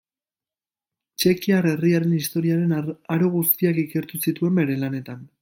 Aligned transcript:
Txekiar 1.23 1.67
herriaren 1.71 2.15
historiaren 2.21 2.75
aro 3.17 3.31
guztiak 3.37 3.81
ikertu 3.85 4.23
zituen 4.29 4.61
bere 4.63 4.81
lanetan. 4.87 5.23